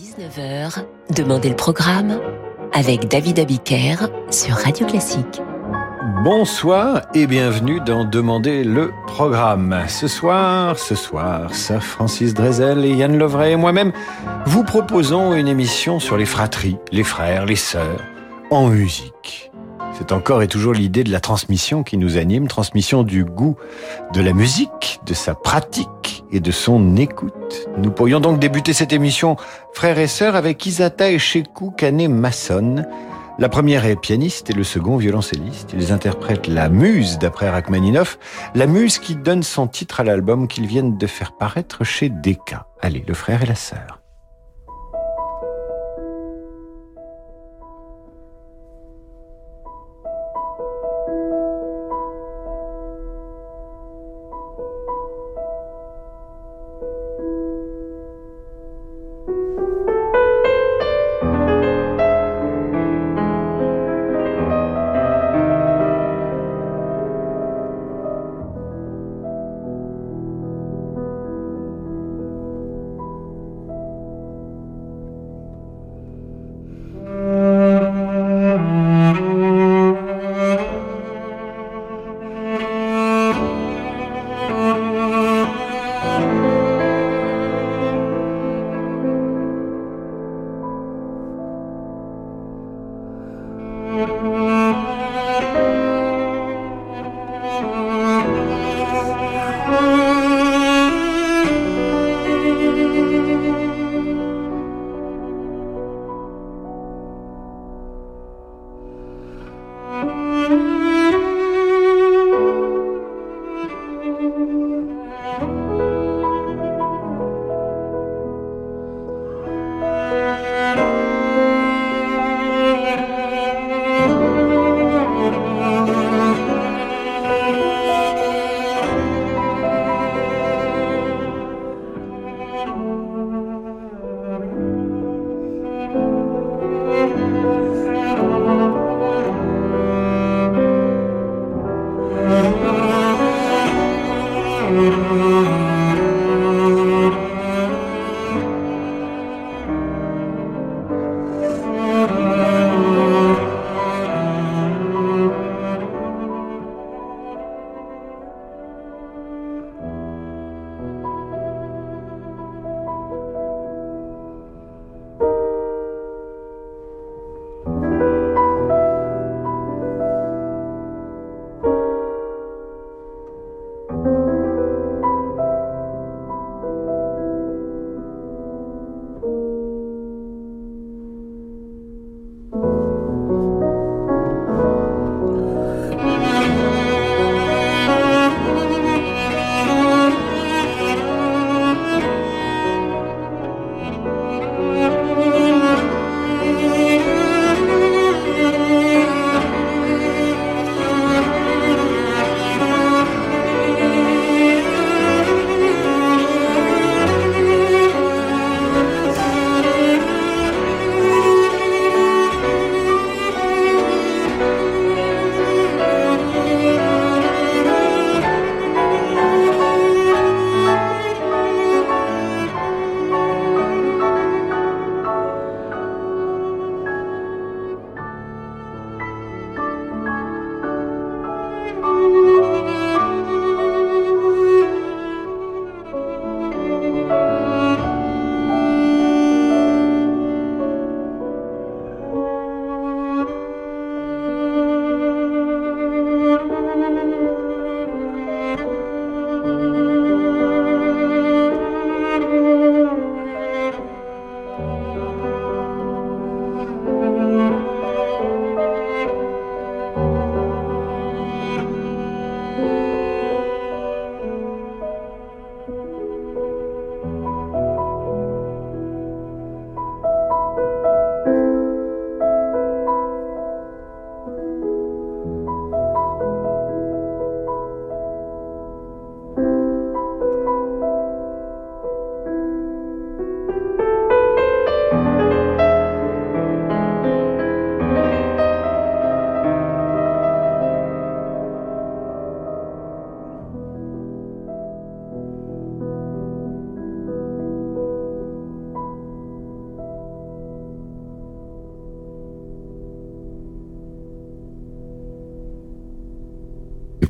19h, 0.00 0.86
Demandez 1.14 1.50
le 1.50 1.56
programme 1.56 2.18
avec 2.72 3.06
David 3.08 3.38
Abiker 3.38 3.96
sur 4.30 4.54
Radio 4.54 4.86
Classique. 4.86 5.42
Bonsoir 6.24 7.02
et 7.14 7.26
bienvenue 7.26 7.80
dans 7.80 8.06
Demandez 8.06 8.64
le 8.64 8.92
programme. 9.06 9.84
Ce 9.88 10.08
soir, 10.08 10.78
ce 10.78 10.94
soir, 10.94 11.54
Sir 11.54 11.82
Francis 11.82 12.32
Drezel 12.32 12.82
et 12.86 12.94
Yann 12.94 13.18
Lovray 13.18 13.52
et 13.52 13.56
moi-même 13.56 13.92
vous 14.46 14.64
proposons 14.64 15.34
une 15.34 15.48
émission 15.48 16.00
sur 16.00 16.16
les 16.16 16.24
fratries, 16.24 16.78
les 16.92 17.04
frères, 17.04 17.44
les 17.44 17.56
sœurs, 17.56 18.00
en 18.50 18.68
musique. 18.68 19.50
C'est 19.98 20.12
encore 20.12 20.40
et 20.40 20.48
toujours 20.48 20.72
l'idée 20.72 21.04
de 21.04 21.12
la 21.12 21.20
transmission 21.20 21.82
qui 21.82 21.98
nous 21.98 22.16
anime, 22.16 22.48
transmission 22.48 23.02
du 23.02 23.26
goût 23.26 23.56
de 24.14 24.22
la 24.22 24.32
musique, 24.32 24.98
de 25.04 25.12
sa 25.12 25.34
pratique 25.34 25.99
et 26.32 26.40
de 26.40 26.50
son 26.50 26.96
écoute. 26.96 27.68
Nous 27.78 27.90
pourrions 27.90 28.20
donc 28.20 28.38
débuter 28.38 28.72
cette 28.72 28.92
émission 28.92 29.36
frères 29.72 29.98
et 29.98 30.06
sœurs 30.06 30.36
avec 30.36 30.64
Isata 30.64 31.10
et 31.10 31.18
Shekou 31.18 31.70
Kane 31.70 32.08
Masson. 32.08 32.84
La 33.38 33.48
première 33.48 33.86
est 33.86 33.96
pianiste 33.96 34.50
et 34.50 34.52
le 34.52 34.64
second 34.64 34.96
violoncelliste. 34.96 35.70
Ils 35.72 35.92
interprètent 35.92 36.46
La 36.46 36.68
Muse 36.68 37.18
d'après 37.18 37.48
Rachmaninoff, 37.48 38.18
la 38.54 38.66
Muse 38.66 38.98
qui 38.98 39.16
donne 39.16 39.42
son 39.42 39.66
titre 39.66 40.00
à 40.00 40.04
l'album 40.04 40.46
qu'ils 40.46 40.66
viennent 40.66 40.98
de 40.98 41.06
faire 41.06 41.32
paraître 41.32 41.84
chez 41.84 42.10
Decca. 42.10 42.66
Allez, 42.82 43.04
le 43.06 43.14
frère 43.14 43.42
et 43.42 43.46
la 43.46 43.54
sœur. 43.54 43.99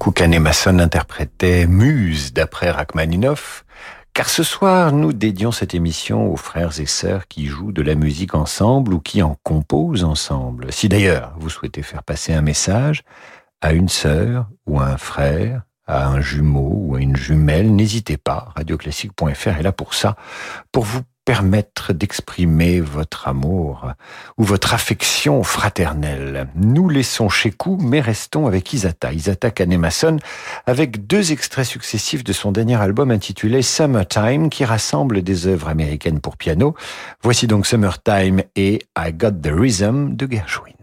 Coup, 0.00 0.14
Mason 0.40 0.78
interprétait 0.78 1.66
Muse 1.66 2.32
d'après 2.32 2.70
Rachmaninoff, 2.70 3.66
car 4.14 4.30
ce 4.30 4.42
soir, 4.42 4.92
nous 4.92 5.12
dédions 5.12 5.52
cette 5.52 5.74
émission 5.74 6.32
aux 6.32 6.36
frères 6.36 6.80
et 6.80 6.86
sœurs 6.86 7.28
qui 7.28 7.44
jouent 7.44 7.70
de 7.70 7.82
la 7.82 7.94
musique 7.94 8.34
ensemble 8.34 8.94
ou 8.94 9.00
qui 9.00 9.22
en 9.22 9.36
composent 9.42 10.04
ensemble. 10.04 10.72
Si 10.72 10.88
d'ailleurs 10.88 11.34
vous 11.38 11.50
souhaitez 11.50 11.82
faire 11.82 12.02
passer 12.02 12.32
un 12.32 12.40
message 12.40 13.02
à 13.60 13.74
une 13.74 13.90
sœur 13.90 14.48
ou 14.66 14.80
à 14.80 14.86
un 14.86 14.96
frère, 14.96 15.64
à 15.86 16.08
un 16.08 16.22
jumeau 16.22 16.72
ou 16.76 16.94
à 16.94 17.00
une 17.00 17.16
jumelle, 17.16 17.70
n'hésitez 17.76 18.16
pas. 18.16 18.54
Radioclassique.fr 18.56 19.48
est 19.48 19.62
là 19.62 19.72
pour 19.72 19.92
ça, 19.92 20.16
pour 20.72 20.84
vous 20.84 21.02
permettre 21.30 21.92
d'exprimer 21.92 22.80
votre 22.80 23.28
amour 23.28 23.92
ou 24.36 24.42
votre 24.42 24.74
affection 24.74 25.44
fraternelle. 25.44 26.48
Nous 26.56 26.88
laissons 26.88 27.28
chez 27.28 27.52
Kou, 27.52 27.78
mais 27.80 28.00
restons 28.00 28.48
avec 28.48 28.72
Isata. 28.72 29.12
Isata 29.12 29.52
Kanemason, 29.52 30.16
avec 30.66 31.06
deux 31.06 31.30
extraits 31.30 31.66
successifs 31.66 32.24
de 32.24 32.32
son 32.32 32.50
dernier 32.50 32.74
album 32.74 33.12
intitulé 33.12 33.62
Summertime, 33.62 34.50
qui 34.50 34.64
rassemble 34.64 35.22
des 35.22 35.46
œuvres 35.46 35.68
américaines 35.68 36.18
pour 36.18 36.36
piano. 36.36 36.74
Voici 37.22 37.46
donc 37.46 37.64
Summertime 37.64 38.42
et 38.56 38.80
I 38.98 39.12
Got 39.12 39.30
the 39.40 39.52
Rhythm 39.52 40.16
de 40.16 40.26
Gershwin. 40.28 40.74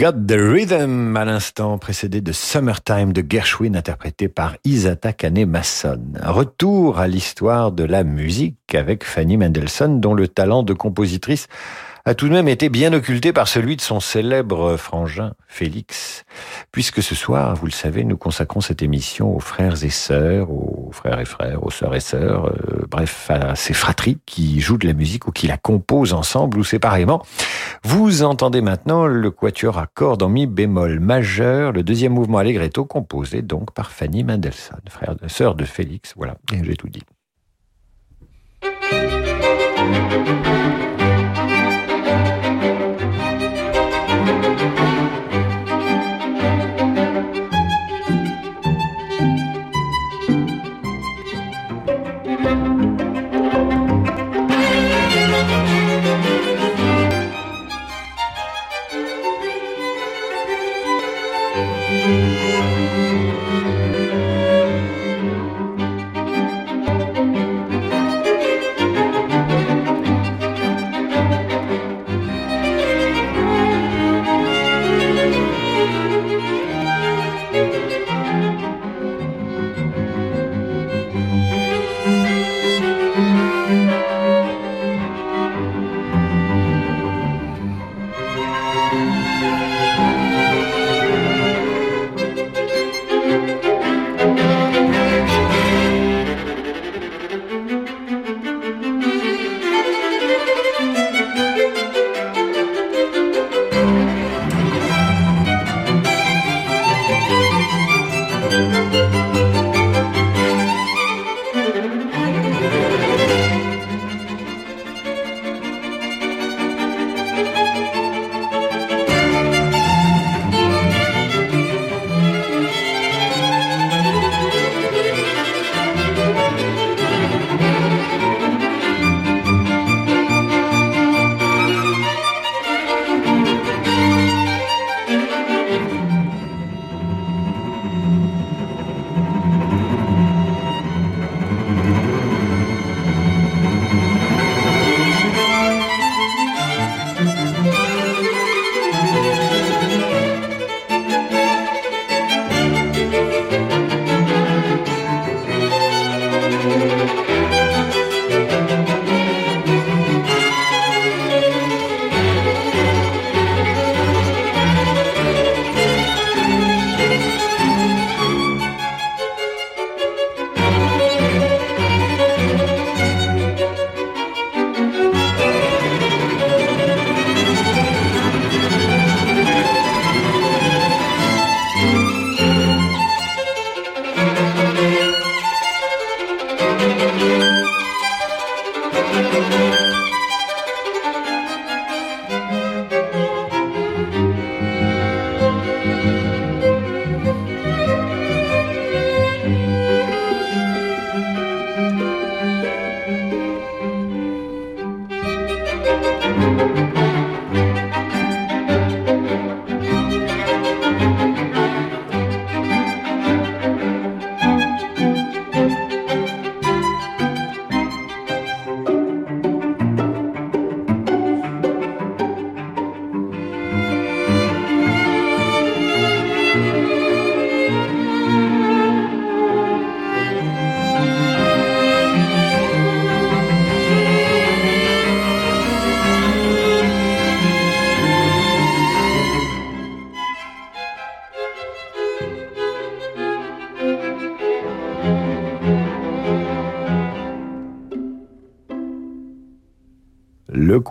Got 0.00 0.12
the 0.26 0.32
Rhythm 0.32 1.14
à 1.14 1.26
l'instant 1.26 1.76
précédé 1.76 2.22
de 2.22 2.32
Summertime 2.32 3.12
de 3.12 3.22
Gershwin 3.28 3.76
interprété 3.76 4.28
par 4.28 4.56
Isata 4.64 5.12
Kane-Masson. 5.12 6.00
Retour 6.22 6.98
à 6.98 7.06
l'histoire 7.06 7.70
de 7.70 7.84
la 7.84 8.02
musique 8.02 8.74
avec 8.74 9.04
Fanny 9.04 9.36
Mendelssohn 9.36 10.00
dont 10.00 10.14
le 10.14 10.26
talent 10.26 10.62
de 10.62 10.72
compositrice 10.72 11.48
a 12.10 12.14
tout 12.14 12.26
de 12.26 12.32
même 12.32 12.48
été 12.48 12.70
bien 12.70 12.92
occulté 12.92 13.32
par 13.32 13.46
celui 13.46 13.76
de 13.76 13.80
son 13.80 14.00
célèbre 14.00 14.76
frangin 14.76 15.34
Félix. 15.46 16.24
Puisque 16.72 17.04
ce 17.04 17.14
soir, 17.14 17.54
vous 17.54 17.66
le 17.66 17.70
savez, 17.70 18.02
nous 18.02 18.16
consacrons 18.16 18.60
cette 18.60 18.82
émission 18.82 19.32
aux 19.32 19.38
frères 19.38 19.84
et 19.84 19.90
sœurs, 19.90 20.50
aux 20.50 20.90
frères 20.90 21.20
et 21.20 21.24
frères, 21.24 21.64
aux 21.64 21.70
sœurs 21.70 21.94
et 21.94 22.00
sœurs, 22.00 22.46
euh, 22.46 22.84
bref, 22.88 23.30
à 23.30 23.54
ces 23.54 23.74
fratries 23.74 24.18
qui 24.26 24.60
jouent 24.60 24.76
de 24.76 24.88
la 24.88 24.92
musique 24.92 25.28
ou 25.28 25.30
qui 25.30 25.46
la 25.46 25.56
composent 25.56 26.12
ensemble 26.12 26.58
ou 26.58 26.64
séparément. 26.64 27.24
Vous 27.84 28.24
entendez 28.24 28.60
maintenant 28.60 29.06
le 29.06 29.30
quatuor 29.30 29.78
à 29.78 29.86
cordes 29.86 30.24
en 30.24 30.28
mi 30.28 30.48
bémol 30.48 30.98
majeur, 30.98 31.70
le 31.70 31.84
deuxième 31.84 32.14
mouvement 32.14 32.38
allegretto 32.38 32.84
composé 32.84 33.40
donc 33.40 33.72
par 33.72 33.92
Fanny 33.92 34.24
Mendelssohn, 34.24 34.80
frère, 34.88 35.14
sœur 35.28 35.54
de 35.54 35.64
Félix. 35.64 36.14
Voilà, 36.16 36.34
j'ai 36.50 36.74
tout 36.74 36.88
dit. 36.88 37.04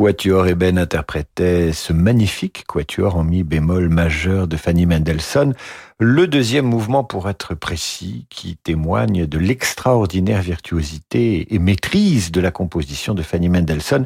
Quatuor 0.09 0.47
Eben 0.47 0.79
interprétait 0.79 1.71
ce 1.71 1.93
magnifique 1.93 2.63
quatuor 2.65 3.15
en 3.15 3.23
mi 3.23 3.43
bémol 3.43 3.89
majeur 3.89 4.47
de 4.47 4.57
Fanny 4.57 4.87
Mendelssohn, 4.87 5.53
le 5.99 6.25
deuxième 6.25 6.65
mouvement 6.65 7.03
pour 7.03 7.29
être 7.29 7.53
précis, 7.53 8.25
qui 8.31 8.57
témoigne 8.57 9.27
de 9.27 9.37
l'extraordinaire 9.37 10.41
virtuosité 10.41 11.53
et 11.53 11.59
maîtrise 11.59 12.31
de 12.31 12.41
la 12.41 12.49
composition 12.49 13.13
de 13.13 13.21
Fanny 13.21 13.49
Mendelssohn, 13.49 14.03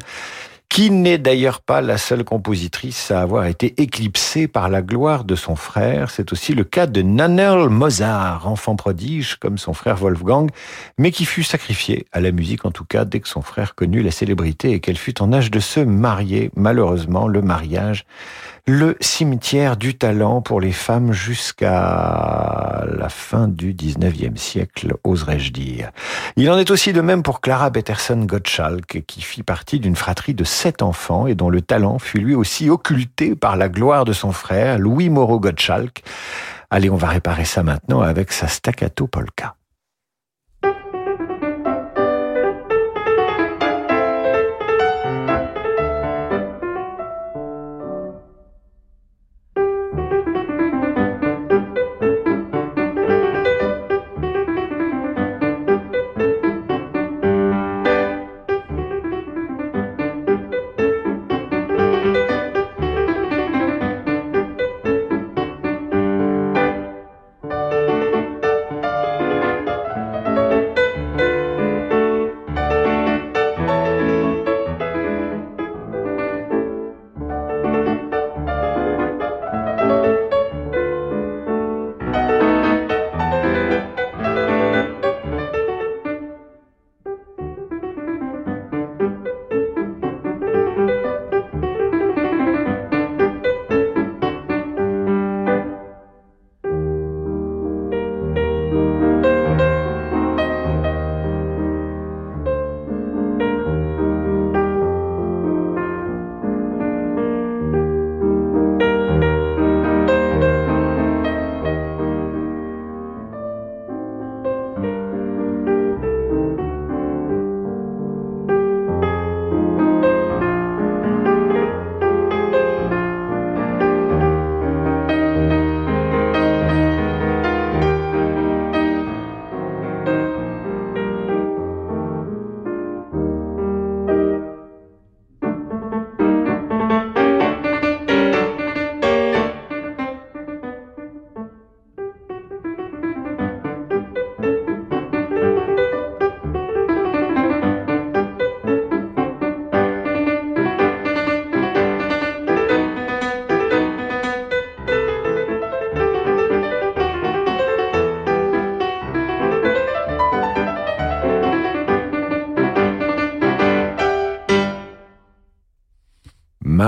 qui 0.68 0.90
n'est 0.90 1.18
d'ailleurs 1.18 1.60
pas 1.60 1.80
la 1.80 1.98
seule 1.98 2.24
compositrice 2.24 3.10
à 3.10 3.20
avoir 3.20 3.46
été 3.46 3.80
éclipsée 3.80 4.48
par 4.48 4.68
la 4.68 4.82
gloire 4.82 5.24
de 5.24 5.36
son 5.36 5.54
frère. 5.54 6.10
C'est 6.10 6.32
aussi 6.32 6.52
le 6.52 6.64
cas 6.64 6.86
de 6.86 7.00
Nannerl 7.00 7.68
Mozart, 7.68 8.48
enfant 8.48 8.74
prodige 8.74 9.36
comme 9.36 9.56
son 9.56 9.72
frère 9.72 9.96
Wolfgang, 9.96 10.50
mais 10.98 11.12
qui 11.12 11.26
fut 11.26 11.44
sacrifié 11.44 12.06
à 12.12 12.20
la 12.20 12.32
musique 12.32 12.64
en 12.64 12.70
tout 12.70 12.84
cas 12.84 13.04
dès 13.04 13.20
que 13.20 13.28
son 13.28 13.42
frère 13.42 13.74
connut 13.74 14.02
la 14.02 14.10
célébrité 14.10 14.72
et 14.72 14.80
qu'elle 14.80 14.98
fut 14.98 15.22
en 15.22 15.32
âge 15.32 15.50
de 15.50 15.60
se 15.60 15.80
marier. 15.80 16.50
Malheureusement, 16.56 17.28
le 17.28 17.40
mariage 17.40 18.04
le 18.66 18.96
cimetière 19.00 19.76
du 19.76 19.94
talent 19.94 20.40
pour 20.40 20.58
les 20.58 20.72
femmes 20.72 21.12
jusqu'à 21.12 22.86
la 22.86 23.08
fin 23.10 23.46
du 23.46 23.74
19e 23.74 24.36
siècle, 24.36 24.94
oserais-je 25.04 25.52
dire. 25.52 25.90
Il 26.36 26.50
en 26.50 26.56
est 26.56 26.70
aussi 26.70 26.94
de 26.94 27.02
même 27.02 27.22
pour 27.22 27.42
Clara 27.42 27.70
Peterson 27.70 28.24
Gottschalk, 28.24 29.04
qui 29.06 29.20
fit 29.20 29.42
partie 29.42 29.80
d'une 29.80 29.96
fratrie 29.96 30.34
de 30.34 30.44
sept 30.44 30.80
enfants 30.80 31.26
et 31.26 31.34
dont 31.34 31.50
le 31.50 31.60
talent 31.60 31.98
fut 31.98 32.20
lui 32.20 32.34
aussi 32.34 32.70
occulté 32.70 33.34
par 33.34 33.56
la 33.56 33.68
gloire 33.68 34.06
de 34.06 34.14
son 34.14 34.32
frère, 34.32 34.78
Louis 34.78 35.10
Moreau 35.10 35.40
Gottschalk. 35.40 36.02
Allez, 36.70 36.88
on 36.88 36.96
va 36.96 37.08
réparer 37.08 37.44
ça 37.44 37.62
maintenant 37.62 38.00
avec 38.00 38.32
sa 38.32 38.48
staccato 38.48 39.06
polka. 39.06 39.56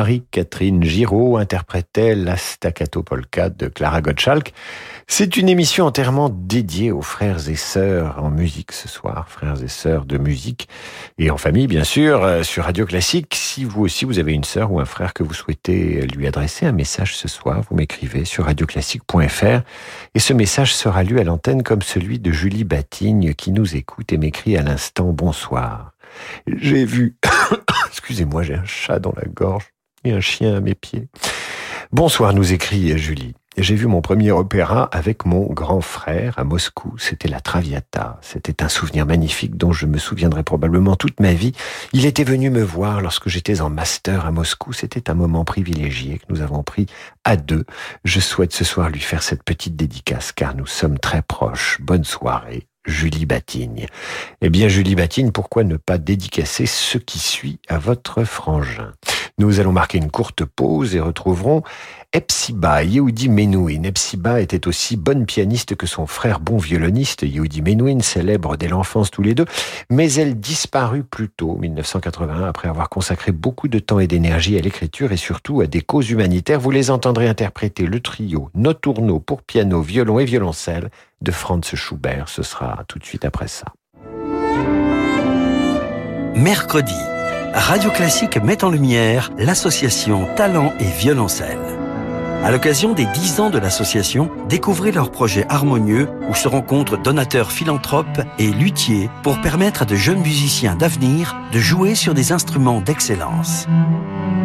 Marie-Catherine 0.07 0.85
Giraud 0.85 1.37
interprétait 1.37 2.15
la 2.15 2.37
staccato 2.37 3.03
polka 3.03 3.51
de 3.51 3.67
Clara 3.67 4.01
Gottschalk. 4.01 4.53
C'est 5.09 5.37
une 5.37 5.49
émission 5.49 5.85
entièrement 5.85 6.29
dédiée 6.29 6.93
aux 6.93 7.03
frères 7.03 7.49
et 7.49 7.57
sœurs 7.57 8.23
en 8.23 8.31
musique 8.31 8.71
ce 8.71 8.87
soir, 8.87 9.29
frères 9.29 9.61
et 9.65 9.69
sœurs 9.69 10.05
de 10.05 10.17
musique 10.17 10.69
et 11.19 11.29
en 11.33 11.37
famille 11.37 11.67
bien 11.67 11.83
sûr, 11.83 12.23
euh, 12.23 12.45
sur 12.45 12.67
Radio 12.67 12.87
Classique. 12.87 13.35
Si 13.35 13.65
vous 13.65 13.83
aussi 13.83 14.05
vous 14.05 14.21
avez 14.21 14.33
une 14.33 14.45
sœur 14.45 14.71
ou 14.71 14.79
un 14.79 14.85
frère 14.85 15.13
que 15.13 15.25
vous 15.25 15.35
souhaitez 15.35 16.07
lui 16.07 16.29
adresser 16.29 16.67
un 16.67 16.73
message 16.73 17.17
ce 17.17 17.27
soir, 17.27 17.63
vous 17.69 17.75
m'écrivez 17.75 18.25
sur 18.25 18.45
radioclassique.fr 18.45 19.63
et 20.15 20.21
ce 20.21 20.33
message 20.33 20.73
sera 20.73 21.03
lu 21.03 21.19
à 21.19 21.25
l'antenne 21.25 21.65
comme 21.65 21.83
celui 21.83 22.21
de 22.21 22.31
Julie 22.31 22.63
Batigne 22.63 23.35
qui 23.35 23.51
nous 23.51 23.75
écoute 23.75 24.13
et 24.13 24.19
m'écrit 24.19 24.57
à 24.57 24.63
l'instant 24.63 25.07
bonsoir. 25.07 25.91
J'ai 26.47 26.85
vu, 26.85 27.17
excusez-moi, 27.89 28.45
j'ai 28.45 28.55
un 28.55 28.65
chat 28.65 29.01
dans 29.01 29.13
la 29.17 29.27
gorge 29.27 29.67
un 30.13 30.21
chien 30.21 30.55
à 30.55 30.61
mes 30.61 30.75
pieds. 30.75 31.09
Bonsoir, 31.93 32.35
nous 32.35 32.53
écrit 32.53 32.97
Julie. 32.99 33.35
J'ai 33.59 33.75
vu 33.75 33.87
mon 33.87 34.03
premier 34.03 34.33
opéra 34.33 34.85
avec 34.93 35.25
mon 35.25 35.47
grand 35.47 35.81
frère 35.81 36.39
à 36.39 36.45
Moscou. 36.45 36.99
C'était 36.99 37.29
la 37.29 37.41
Traviata. 37.41 38.19
C'était 38.21 38.63
un 38.63 38.69
souvenir 38.69 39.07
magnifique 39.07 39.57
dont 39.57 39.73
je 39.73 39.87
me 39.87 39.97
souviendrai 39.97 40.43
probablement 40.43 40.95
toute 40.95 41.21
ma 41.21 41.33
vie. 41.33 41.53
Il 41.95 42.05
était 42.05 42.25
venu 42.25 42.51
me 42.51 42.63
voir 42.63 43.01
lorsque 43.01 43.31
j'étais 43.31 43.63
en 43.63 43.71
master 43.71 44.27
à 44.27 44.31
Moscou. 44.31 44.75
C'était 44.75 45.09
un 45.09 45.15
moment 45.15 45.47
privilégié 45.47 46.19
que 46.19 46.25
nous 46.29 46.43
avons 46.43 46.63
pris 46.63 46.85
à 47.25 47.37
deux. 47.37 47.65
Je 48.05 48.21
souhaite 48.21 48.53
ce 48.53 48.65
soir 48.65 48.91
lui 48.91 49.01
faire 49.01 49.23
cette 49.23 49.43
petite 49.43 49.75
dédicace 49.75 50.33
car 50.33 50.55
nous 50.55 50.67
sommes 50.67 50.99
très 50.99 51.23
proches. 51.23 51.79
Bonne 51.81 52.05
soirée. 52.05 52.67
Julie 52.85 53.27
Batigne. 53.27 53.87
Eh 54.43 54.51
bien, 54.51 54.69
Julie 54.69 54.95
Batigne, 54.95 55.33
pourquoi 55.33 55.65
ne 55.65 55.77
pas 55.77 55.97
dédicacer 55.97 56.67
ce 56.67 56.99
qui 56.99 57.19
suit 57.19 57.59
à 57.69 57.79
votre 57.79 58.25
frangin? 58.25 58.93
Nous 59.39 59.61
allons 59.61 59.73
marquer 59.73 59.99
une 59.99 60.11
courte 60.11 60.47
pause 60.47 60.95
et 60.95 61.01
retrouverons 61.01 61.63
Epsiba, 62.15 62.83
Yehudi 62.85 63.29
Menuhin. 63.29 63.83
Epsiba 63.83 64.41
était 64.41 64.67
aussi 64.67 64.97
bonne 64.97 65.27
pianiste 65.27 65.77
que 65.77 65.87
son 65.87 66.07
frère 66.07 66.41
bon 66.41 66.57
violoniste, 66.57 67.21
Yehudi 67.21 67.61
Menuhin, 67.61 68.01
célèbre 68.01 68.57
dès 68.57 68.69
l'enfance 68.69 69.11
tous 69.11 69.21
les 69.21 69.35
deux, 69.35 69.45
mais 69.91 70.11
elle 70.15 70.41
disparut 70.41 71.05
plus 71.05 71.29
tôt, 71.29 71.59
1981, 71.59 72.45
après 72.45 72.69
avoir 72.69 72.89
consacré 72.89 73.31
beaucoup 73.31 73.69
de 73.69 73.79
temps 73.79 73.99
et 73.99 74.07
d'énergie 74.07 74.57
à 74.57 74.63
l'écriture 74.63 75.13
et 75.13 75.19
surtout 75.19 75.61
à 75.61 75.67
des 75.67 75.83
causes 75.83 76.09
humanitaires. 76.09 76.59
Vous 76.59 76.71
les 76.71 76.91
entendrez 76.91 77.29
interpréter 77.29 77.85
le 77.85 78.01
trio 78.01 78.49
Noturno 78.55 79.21
pour 79.21 79.43
piano, 79.43 79.83
violon 79.83 80.19
et 80.19 80.25
violoncelle 80.25 80.91
de 81.21 81.31
Franz 81.31 81.77
Schubert. 81.77 82.31
Ce 82.31 82.43
sera 82.43 82.85
tout 82.89 82.99
de 82.99 83.05
suite 83.05 83.27
après 83.27 83.49
ça. 83.49 83.67
Mercredi, 86.35 86.97
Radio 87.55 87.91
Classique 87.91 88.37
met 88.43 88.65
en 88.65 88.71
lumière 88.71 89.31
l'association 89.39 90.29
Talent 90.37 90.73
et 90.79 90.85
Violoncelle. 90.85 91.59
À 92.45 92.51
l'occasion 92.51 92.93
des 92.93 93.07
10 93.07 93.41
ans 93.41 93.51
de 93.51 93.59
l'association, 93.59 94.31
découvrez 94.49 94.93
leur 94.93 95.11
projet 95.11 95.47
harmonieux 95.49 96.09
où 96.29 96.35
se 96.35 96.49
rencontrent 96.49 96.97
donateurs 96.97 97.51
philanthropes 97.51 98.21
et 98.39 98.51
luthiers 98.51 99.11
pour 99.23 99.41
permettre 99.41 99.83
à 99.83 99.85
de 99.85 99.97
jeunes 99.97 100.21
musiciens 100.21 100.77
d'avenir 100.77 101.37
de 101.53 101.59
jouer 101.59 101.95
sur 101.95 102.15
des 102.15 102.33
instruments 102.33 102.81
d'excellence. 102.81 103.67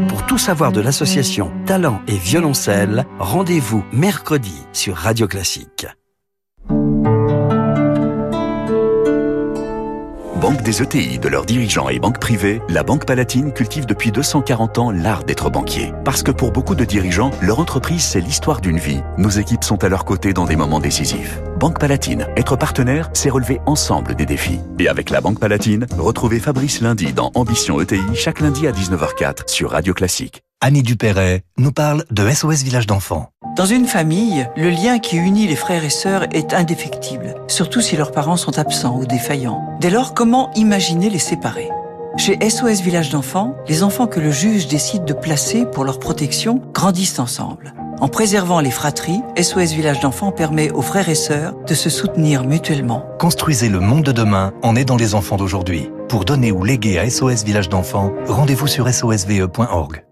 Pour 0.08 0.26
tout 0.26 0.40
savoir 0.40 0.72
de 0.72 0.82
l'association 0.82 1.52
Talent 1.66 2.02
et 2.08 2.18
Violoncelle, 2.18 3.06
rendez-vous 3.20 3.84
mercredi 3.92 4.66
sur 4.74 4.96
Radio 4.96 5.28
Classique. 5.28 5.88
Banque 10.42 10.64
des 10.64 10.82
ETI, 10.82 11.20
de 11.20 11.30
leurs 11.30 11.46
dirigeants 11.46 11.90
et 11.90 12.00
banques 12.00 12.20
privées, 12.20 12.64
la 12.68 12.82
Banque 12.82 13.06
Palatine 13.06 13.54
cultive 13.54 13.86
depuis 13.86 14.12
240 14.12 14.80
ans 14.80 14.90
l'art 14.90 15.24
d'être 15.24 15.52
banquier. 15.52 15.94
Parce 16.04 16.24
que 16.24 16.32
pour 16.32 16.52
beaucoup 16.52 16.74
de 16.74 16.84
dirigeants, 16.84 17.30
leur 17.44 17.60
entreprise, 17.60 18.02
c'est 18.02 18.22
l'histoire 18.22 18.60
d'une 18.60 18.80
vie. 18.80 19.02
Nos 19.20 19.30
équipes 19.30 19.64
sont 19.64 19.84
à 19.84 19.88
leur 19.88 20.04
côté 20.04 20.34
dans 20.34 20.46
des 20.46 20.56
moments 20.56 20.80
décisifs. 20.80 21.40
Banque 21.60 21.80
Palatine, 21.80 22.26
être 22.36 22.56
partenaire, 22.56 23.12
c'est 23.14 23.30
relever 23.30 23.62
ensemble 23.68 24.16
des 24.16 24.26
défis. 24.26 24.60
Et 24.80 24.88
avec 24.88 25.12
la 25.12 25.22
Banque 25.22 25.40
Palatine, 25.40 25.86
retrouvez 26.00 26.40
Fabrice 26.40 26.82
lundi 26.82 27.14
dans 27.14 27.30
Ambition 27.36 27.80
ETI, 27.80 28.02
chaque 28.16 28.40
lundi 28.40 28.66
à 28.66 28.72
19h04 28.72 29.48
sur 29.48 29.70
Radio 29.70 29.94
Classique. 29.94 30.42
Annie 30.64 30.84
Dupéret 30.84 31.42
nous 31.58 31.72
parle 31.72 32.06
de 32.12 32.30
SOS 32.30 32.62
Village 32.62 32.86
d'enfants. 32.86 33.30
Dans 33.58 33.66
une 33.66 33.88
famille, 33.88 34.48
le 34.56 34.70
lien 34.70 35.00
qui 35.00 35.18
unit 35.18 35.48
les 35.48 35.56
frères 35.56 35.84
et 35.84 35.90
sœurs 35.90 36.28
est 36.36 36.54
indéfectible, 36.54 37.34
surtout 37.48 37.82
si 37.82 37.98
leurs 37.98 38.12
parents 38.12 38.38
sont 38.38 38.60
absents 38.60 38.96
ou 38.96 39.08
défaillants. 39.08 39.64
Dès 39.80 39.90
lors, 39.90 40.14
comment 40.14 40.54
imaginer 40.54 41.10
les 41.10 41.18
séparer? 41.18 41.68
Chez 42.16 42.38
SOS 42.48 42.82
Village 42.82 43.10
d'enfants, 43.10 43.56
les 43.68 43.82
enfants 43.82 44.06
que 44.06 44.20
le 44.20 44.30
juge 44.30 44.68
décide 44.68 45.04
de 45.04 45.14
placer 45.14 45.66
pour 45.66 45.84
leur 45.84 45.98
protection 45.98 46.62
grandissent 46.76 47.18
ensemble. 47.18 47.74
En 48.00 48.08
préservant 48.08 48.60
les 48.60 48.70
fratries, 48.70 49.22
SOS 49.42 49.72
Village 49.72 50.00
d'enfants 50.00 50.32
permet 50.32 50.70
aux 50.70 50.84
frères 50.84 51.10
et 51.10 51.16
sœurs 51.16 51.56
de 51.66 51.74
se 51.74 51.90
soutenir 51.90 52.44
mutuellement. 52.44 53.04
Construisez 53.18 53.70
le 53.70 53.80
monde 53.80 54.04
de 54.04 54.12
demain 54.12 54.54
en 54.62 54.76
aidant 54.76 54.98
les 54.98 55.16
enfants 55.16 55.38
d'aujourd'hui. 55.38 55.90
Pour 56.08 56.24
donner 56.24 56.52
ou 56.52 56.64
léguer 56.64 57.00
à 57.00 57.10
SOS 57.10 57.44
Village 57.46 57.70
d'enfants, 57.70 58.12
rendez-vous 58.28 58.68
sur 58.68 58.88
sosve.org. 58.88 60.04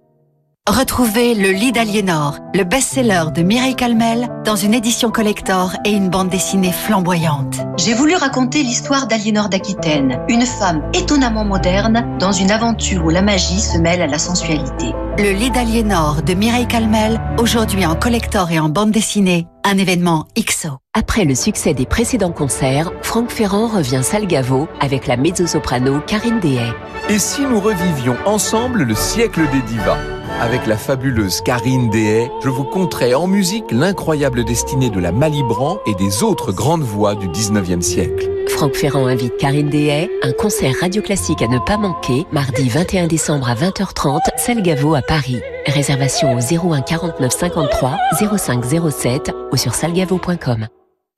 Retrouvez 0.69 1.33
Le 1.33 1.49
Lit 1.49 1.71
d'Aliénor, 1.71 2.37
le 2.53 2.63
best-seller 2.63 3.31
de 3.33 3.41
Mireille 3.41 3.75
Calmel, 3.75 4.29
dans 4.45 4.55
une 4.55 4.75
édition 4.75 5.09
collector 5.09 5.73
et 5.83 5.89
une 5.89 6.09
bande 6.09 6.29
dessinée 6.29 6.71
flamboyante. 6.71 7.55
J'ai 7.77 7.95
voulu 7.95 8.13
raconter 8.15 8.61
l'histoire 8.61 9.07
d'Aliénor 9.07 9.49
d'Aquitaine, 9.49 10.19
une 10.29 10.45
femme 10.45 10.83
étonnamment 10.93 11.43
moderne 11.43 12.05
dans 12.19 12.31
une 12.31 12.51
aventure 12.51 13.03
où 13.03 13.09
la 13.09 13.23
magie 13.23 13.59
se 13.59 13.79
mêle 13.79 13.99
à 14.03 14.05
la 14.05 14.19
sensualité. 14.19 14.93
Le 15.17 15.31
Lit 15.31 15.49
d'Aliénor 15.49 16.21
de 16.21 16.35
Mireille 16.35 16.67
Calmel, 16.67 17.19
aujourd'hui 17.39 17.87
en 17.87 17.95
collector 17.95 18.51
et 18.51 18.59
en 18.59 18.69
bande 18.69 18.91
dessinée, 18.91 19.47
un 19.63 19.75
événement 19.75 20.27
XO. 20.37 20.77
Après 20.93 21.25
le 21.25 21.33
succès 21.33 21.73
des 21.73 21.87
précédents 21.87 22.31
concerts, 22.31 22.91
Franck 23.01 23.31
Ferrand 23.31 23.69
revient 23.69 24.01
Salgavo 24.03 24.67
avec 24.79 25.07
la 25.07 25.17
mezzo-soprano 25.17 26.01
Karine 26.05 26.39
Dehay. 26.39 26.71
Et 27.09 27.17
si 27.17 27.41
nous 27.41 27.59
revivions 27.59 28.17
ensemble 28.27 28.83
le 28.83 28.93
siècle 28.93 29.41
des 29.51 29.61
divas? 29.63 30.18
Avec 30.39 30.67
la 30.67 30.77
fabuleuse 30.77 31.41
Karine 31.41 31.89
Dehay, 31.89 32.31
je 32.43 32.49
vous 32.49 32.63
conterai 32.63 33.13
en 33.13 33.27
musique 33.27 33.71
l'incroyable 33.71 34.43
destinée 34.43 34.89
de 34.89 34.99
la 34.99 35.11
Malibran 35.11 35.77
et 35.85 35.95
des 35.95 36.23
autres 36.23 36.51
grandes 36.51 36.83
voix 36.83 37.15
du 37.15 37.27
19e 37.27 37.81
siècle. 37.81 38.29
Franck 38.47 38.75
Ferrand 38.75 39.05
invite 39.05 39.37
Karine 39.37 39.69
Dehay, 39.69 40.09
un 40.23 40.31
concert 40.31 40.73
radio 40.81 41.01
classique 41.01 41.41
à 41.41 41.47
ne 41.47 41.59
pas 41.59 41.77
manquer, 41.77 42.25
mardi 42.31 42.67
21 42.67 43.07
décembre 43.07 43.49
à 43.49 43.55
20h30, 43.55 44.19
Salgavo 44.37 44.95
à 44.95 45.01
Paris. 45.01 45.39
Réservation 45.67 46.35
au 46.35 46.73
01 46.73 46.81
49 46.81 47.31
53 47.31 47.97
05 48.37 48.65
07 48.91 49.31
ou 49.51 49.57
sur 49.57 49.73
salgavo.com. 49.73 50.67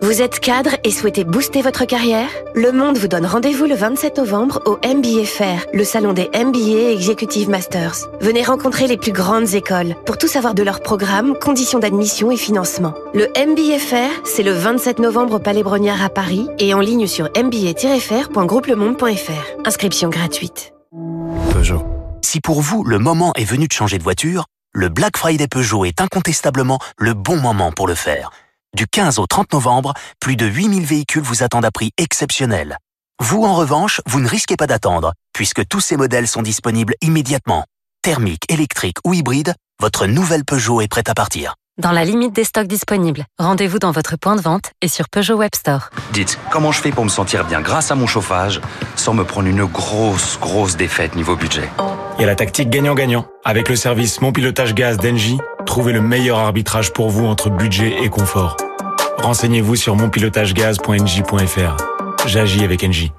Vous 0.03 0.23
êtes 0.23 0.39
cadre 0.39 0.71
et 0.83 0.89
souhaitez 0.89 1.23
booster 1.23 1.61
votre 1.61 1.85
carrière? 1.85 2.27
Le 2.55 2.71
Monde 2.71 2.97
vous 2.97 3.07
donne 3.07 3.27
rendez-vous 3.27 3.67
le 3.67 3.75
27 3.75 4.17
novembre 4.17 4.59
au 4.65 4.79
MBA 4.83 5.25
Fair, 5.25 5.63
le 5.75 5.83
salon 5.83 6.13
des 6.13 6.27
MBA 6.33 6.89
Executive 6.91 7.51
Masters. 7.51 8.09
Venez 8.19 8.41
rencontrer 8.41 8.87
les 8.87 8.97
plus 8.97 9.11
grandes 9.11 9.53
écoles 9.53 9.95
pour 10.07 10.17
tout 10.17 10.27
savoir 10.27 10.55
de 10.55 10.63
leurs 10.63 10.79
programmes, 10.79 11.37
conditions 11.37 11.77
d'admission 11.77 12.31
et 12.31 12.37
financement. 12.37 12.95
Le 13.13 13.27
MBA 13.27 13.77
Fair, 13.77 14.09
c'est 14.25 14.41
le 14.41 14.53
27 14.53 14.97
novembre 14.97 15.35
au 15.35 15.39
Palais 15.39 15.61
Brognard 15.61 16.03
à 16.03 16.09
Paris 16.09 16.47
et 16.57 16.73
en 16.73 16.79
ligne 16.79 17.05
sur 17.05 17.29
mba-fair.groupelemonde.fr. 17.35 19.67
Inscription 19.67 20.09
gratuite. 20.09 20.73
Peugeot. 21.53 21.83
Si 22.23 22.41
pour 22.41 22.61
vous, 22.61 22.83
le 22.83 22.97
moment 22.97 23.33
est 23.35 23.43
venu 23.43 23.67
de 23.67 23.73
changer 23.73 23.99
de 23.99 24.03
voiture, 24.03 24.45
le 24.73 24.89
Black 24.89 25.15
Friday 25.15 25.47
Peugeot 25.47 25.85
est 25.85 26.01
incontestablement 26.01 26.79
le 26.97 27.13
bon 27.13 27.37
moment 27.37 27.71
pour 27.71 27.87
le 27.87 27.93
faire. 27.93 28.31
Du 28.73 28.87
15 28.87 29.19
au 29.19 29.27
30 29.27 29.51
novembre, 29.51 29.93
plus 30.21 30.37
de 30.37 30.45
8000 30.45 30.85
véhicules 30.85 31.21
vous 31.21 31.43
attendent 31.43 31.65
à 31.65 31.71
prix 31.71 31.91
exceptionnel. 31.97 32.77
Vous, 33.21 33.43
en 33.43 33.53
revanche, 33.53 33.99
vous 34.05 34.21
ne 34.21 34.27
risquez 34.27 34.55
pas 34.55 34.65
d'attendre, 34.65 35.13
puisque 35.33 35.67
tous 35.67 35.81
ces 35.81 35.97
modèles 35.97 36.27
sont 36.27 36.41
disponibles 36.41 36.95
immédiatement. 37.01 37.65
Thermique, 38.01 38.43
électrique 38.49 38.95
ou 39.05 39.13
hybride, 39.13 39.55
votre 39.81 40.07
nouvelle 40.07 40.45
Peugeot 40.45 40.79
est 40.79 40.87
prête 40.87 41.09
à 41.09 41.13
partir. 41.13 41.55
Dans 41.77 41.91
la 41.91 42.05
limite 42.05 42.33
des 42.33 42.45
stocks 42.45 42.67
disponibles, 42.67 43.25
rendez-vous 43.37 43.79
dans 43.79 43.91
votre 43.91 44.15
point 44.15 44.37
de 44.37 44.41
vente 44.41 44.71
et 44.81 44.87
sur 44.87 45.09
Peugeot 45.09 45.35
Web 45.35 45.51
Store. 45.53 45.89
Dites, 46.13 46.39
comment 46.49 46.71
je 46.71 46.81
fais 46.81 46.91
pour 46.91 47.03
me 47.03 47.09
sentir 47.09 47.45
bien 47.45 47.59
grâce 47.59 47.91
à 47.91 47.95
mon 47.95 48.07
chauffage, 48.07 48.61
sans 48.95 49.13
me 49.13 49.25
prendre 49.25 49.49
une 49.49 49.65
grosse, 49.65 50.39
grosse 50.39 50.77
défaite 50.77 51.15
niveau 51.15 51.35
budget? 51.35 51.69
A 52.23 52.27
la 52.27 52.35
tactique 52.35 52.69
gagnant-gagnant. 52.69 53.25
Avec 53.43 53.69
le 53.69 53.75
service 53.75 54.21
Mon 54.21 54.31
Pilotage 54.31 54.75
Gaz 54.75 54.97
d'Engie, 54.97 55.39
trouvez 55.65 55.93
le 55.93 56.01
meilleur 56.01 56.37
arbitrage 56.37 56.93
pour 56.93 57.09
vous 57.09 57.25
entre 57.25 57.49
budget 57.49 57.95
et 58.03 58.09
confort. 58.09 58.57
Renseignez-vous 59.17 59.75
sur 59.75 59.95
monpilotagegaz.engie.fr. 59.95 61.77
J'agis 62.27 62.63
avec 62.63 62.83
Engie. 62.83 63.11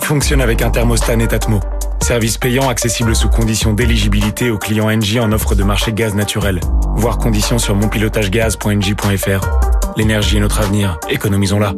Fonctionne 0.00 0.40
avec 0.40 0.62
un 0.62 0.70
thermostat 0.70 1.16
Netatmo. 1.16 1.60
Service 2.02 2.38
payant 2.38 2.68
accessible 2.68 3.16
sous 3.16 3.28
conditions 3.28 3.72
d'éligibilité 3.72 4.50
aux 4.50 4.58
clients 4.58 4.90
Engie 4.90 5.20
en 5.20 5.32
offre 5.32 5.54
de 5.54 5.62
marché 5.62 5.92
gaz 5.92 6.14
naturel. 6.14 6.60
Voir 6.96 7.18
conditions 7.18 7.58
sur 7.58 7.74
monpilotagegaz.engie.fr. 7.74 9.48
L'énergie 9.96 10.36
est 10.36 10.40
notre 10.40 10.60
avenir, 10.60 10.98
économisons-la. 11.08 11.74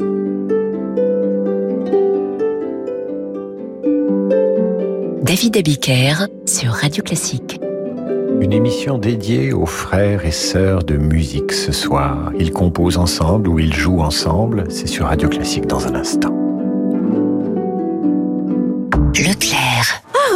David 5.26 5.56
Abiker 5.56 6.28
sur 6.46 6.70
Radio 6.70 7.02
Classique. 7.02 7.58
Une 8.40 8.52
émission 8.52 8.96
dédiée 8.96 9.52
aux 9.52 9.66
frères 9.66 10.24
et 10.24 10.30
sœurs 10.30 10.84
de 10.84 10.96
musique 10.96 11.50
ce 11.50 11.72
soir. 11.72 12.30
Ils 12.38 12.52
composent 12.52 12.96
ensemble 12.96 13.48
ou 13.48 13.58
ils 13.58 13.74
jouent 13.74 14.02
ensemble. 14.02 14.66
C'est 14.68 14.86
sur 14.86 15.06
Radio 15.06 15.28
Classique 15.28 15.66
dans 15.66 15.84
un 15.88 15.96
instant. 15.96 16.45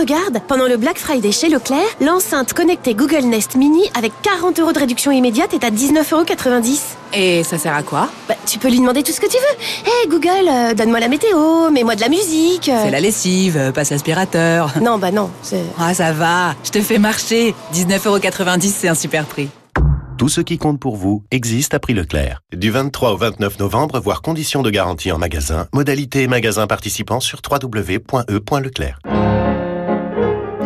Regarde, 0.00 0.40
pendant 0.48 0.66
le 0.66 0.76
Black 0.78 0.98
Friday 0.98 1.30
chez 1.30 1.48
Leclerc, 1.48 1.84
l'enceinte 2.00 2.52
connectée 2.54 2.94
Google 2.94 3.26
Nest 3.26 3.54
Mini 3.56 3.82
avec 3.94 4.12
40 4.22 4.58
euros 4.58 4.72
de 4.72 4.78
réduction 4.78 5.10
immédiate 5.12 5.52
est 5.52 5.62
à 5.64 5.70
19,90 5.70 6.12
euros. 6.14 6.24
Et 7.12 7.42
ça 7.44 7.58
sert 7.58 7.74
à 7.74 7.82
quoi? 7.82 8.08
Bah, 8.28 8.34
Tu 8.46 8.58
peux 8.58 8.68
lui 8.70 8.78
demander 8.80 9.02
tout 9.02 9.12
ce 9.12 9.20
que 9.20 9.26
tu 9.26 9.36
veux. 9.36 9.86
Hé 9.86 9.90
hey, 10.04 10.08
Google, 10.08 10.48
euh, 10.48 10.74
donne-moi 10.74 11.00
la 11.00 11.08
météo, 11.08 11.70
mets-moi 11.70 11.96
de 11.96 12.00
la 12.00 12.08
musique. 12.08 12.68
euh. 12.68 12.80
C'est 12.84 12.90
la 12.90 13.00
lessive, 13.00 13.56
euh, 13.58 13.72
passe 13.72 13.92
aspirateur. 13.92 14.72
Non, 14.80 14.96
bah 14.98 15.10
non. 15.12 15.30
c'est- 15.42 15.64
Ah, 15.78 15.92
ça 15.92 16.12
va, 16.12 16.54
je 16.64 16.70
te 16.70 16.80
fais 16.80 16.98
marcher. 16.98 17.54
19,90€, 17.74 18.72
c'est 18.74 18.88
un 18.88 18.94
super 18.94 19.26
prix. 19.26 19.48
Tout 20.16 20.28
ce 20.28 20.40
qui 20.40 20.56
compte 20.58 20.80
pour 20.80 20.96
vous 20.96 21.22
existe 21.30 21.74
à 21.74 21.78
prix 21.78 21.94
Leclerc. 21.94 22.40
Du 22.54 22.70
23 22.70 23.12
au 23.12 23.16
29 23.16 23.58
novembre, 23.58 24.00
voir 24.00 24.22
conditions 24.22 24.62
de 24.62 24.70
garantie 24.70 25.12
en 25.12 25.18
magasin, 25.18 25.66
modalité 25.74 26.22
et 26.22 26.26
magasin 26.28 26.66
participants 26.66 27.20
sur 27.20 27.40
www.e.leclerc. 27.50 28.98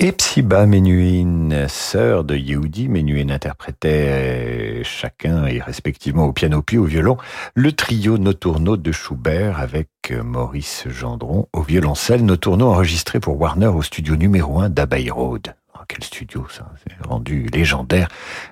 Epsiba 0.00 0.64
Menuhin, 0.66 1.66
sœur 1.66 2.22
de 2.22 2.36
Yehudi 2.36 2.88
Menuhin, 2.88 3.30
interprétait 3.30 4.82
chacun 4.84 5.44
et 5.46 5.60
respectivement 5.60 6.26
au 6.26 6.32
piano 6.32 6.62
puis 6.62 6.78
au 6.78 6.84
violon 6.84 7.16
le 7.54 7.72
trio 7.72 8.16
Notourno 8.16 8.76
de 8.76 8.92
Schubert 8.92 9.58
avec 9.58 9.88
Maurice 10.22 10.84
Gendron 10.88 11.48
au 11.52 11.62
violoncelle. 11.62 12.24
Notourno 12.24 12.68
enregistré 12.68 13.18
pour 13.18 13.40
Warner 13.40 13.66
au 13.66 13.82
studio 13.82 14.14
numéro 14.14 14.60
1 14.60 14.68
d'Abbey 14.68 15.10
Road 15.10 15.56
quel 15.86 16.02
studio 16.02 16.46
ça 16.50 16.70
C'est 16.82 17.06
rendu 17.06 17.46
légendaire, 17.52 18.08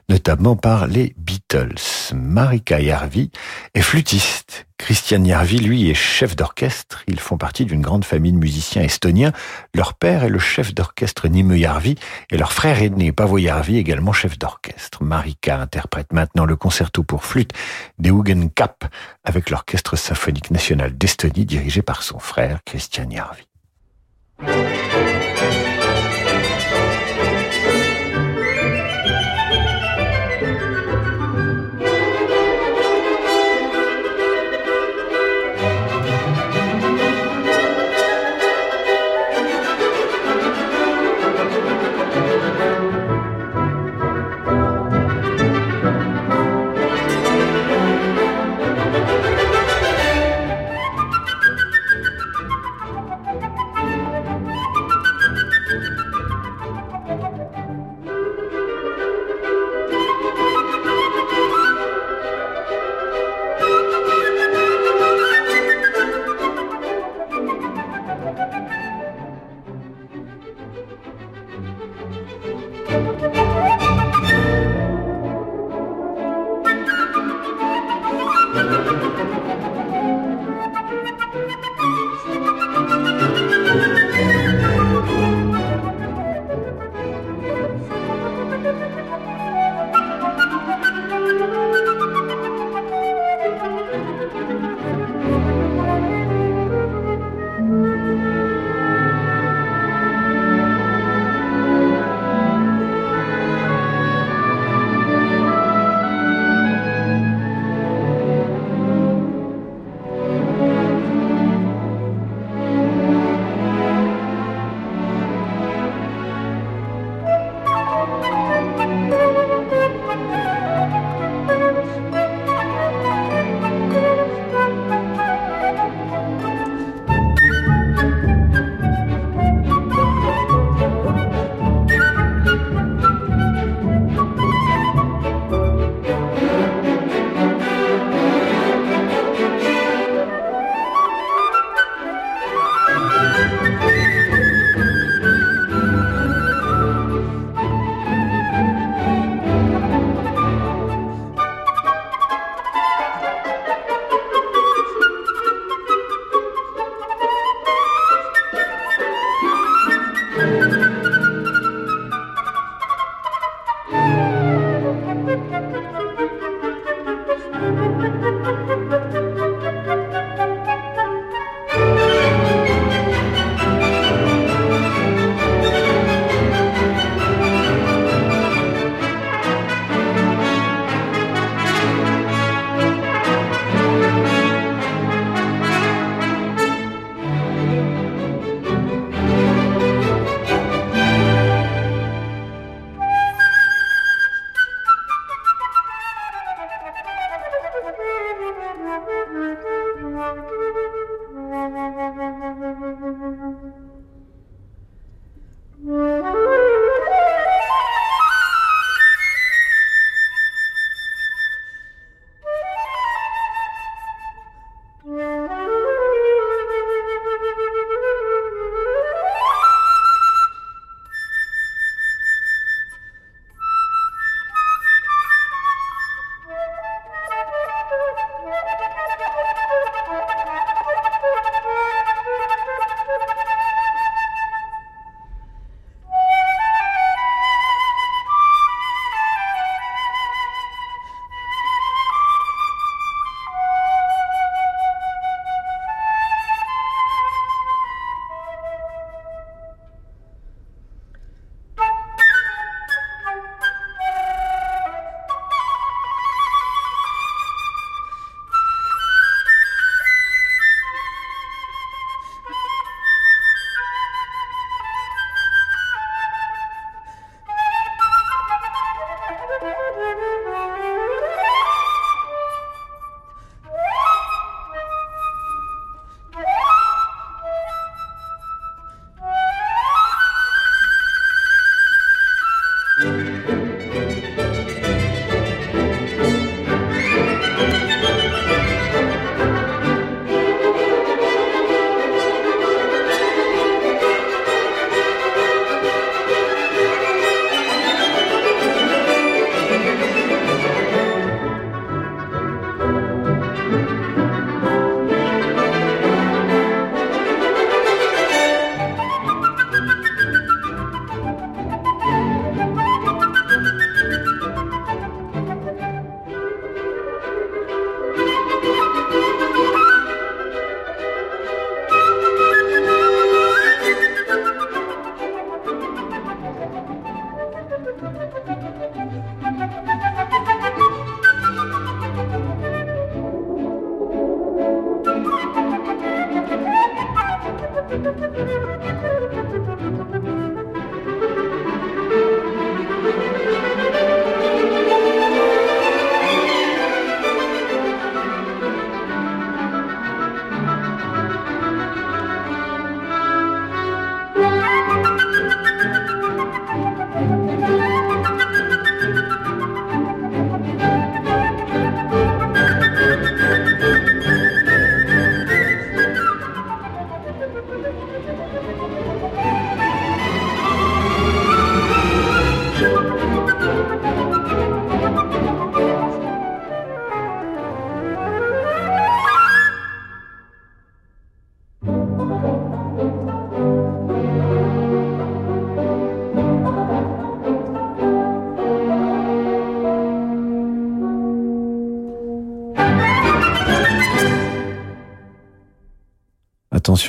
notamment 0.08 0.56
par 0.56 0.86
les 0.86 1.14
Beatles. 1.16 1.74
Marika 2.14 2.80
Yarvi 2.80 3.30
est 3.74 3.82
flûtiste. 3.82 4.66
Christian 4.78 5.24
Yarvi, 5.24 5.58
lui, 5.58 5.90
est 5.90 5.94
chef 5.94 6.36
d'orchestre. 6.36 7.02
Ils 7.06 7.18
font 7.18 7.38
partie 7.38 7.64
d'une 7.64 7.80
grande 7.80 8.04
famille 8.04 8.32
de 8.32 8.38
musiciens 8.38 8.82
estoniens. 8.82 9.32
Leur 9.74 9.94
père 9.94 10.22
est 10.22 10.28
le 10.28 10.38
chef 10.38 10.74
d'orchestre 10.74 11.28
Nimue 11.28 11.58
Yarvi 11.58 11.96
et 12.30 12.36
leur 12.36 12.52
frère 12.52 12.82
aîné, 12.82 13.10
Pavo 13.10 13.38
Yarvi, 13.38 13.78
également 13.78 14.12
chef 14.12 14.38
d'orchestre. 14.38 15.02
Marika 15.02 15.58
interprète 15.58 16.12
maintenant 16.12 16.44
le 16.44 16.56
concerto 16.56 17.02
pour 17.02 17.24
flûte 17.24 17.52
des 17.98 18.10
Hugen 18.10 18.50
Kap 18.50 18.84
avec 19.24 19.50
l'Orchestre 19.50 19.96
symphonique 19.96 20.50
national 20.50 20.96
d'Estonie 20.96 21.46
dirigé 21.46 21.82
par 21.82 22.02
son 22.02 22.18
frère 22.18 22.60
Christian 22.64 23.08
Yarvi. 23.08 23.46